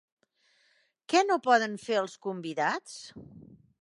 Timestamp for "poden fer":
1.49-1.99